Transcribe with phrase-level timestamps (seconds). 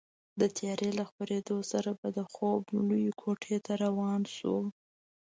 [0.39, 4.61] د تیارې له خپرېدو سره به د خوب لویې کوټې ته روان شوو.